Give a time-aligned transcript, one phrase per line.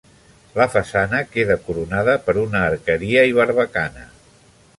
[0.59, 4.09] La façana queda coronada per una arqueria i barbacana.